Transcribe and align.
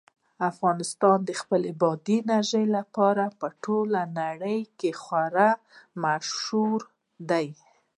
افغانستان 0.51 1.17
د 1.25 1.29
خپلې 1.41 1.71
بادي 1.81 2.17
انرژي 2.23 2.65
لپاره 2.77 3.23
په 3.39 3.47
ټوله 3.63 4.01
نړۍ 4.19 4.59
کې 4.79 4.91
خورا 5.01 5.49
مشهور 6.03 6.79
دی. 7.29 7.47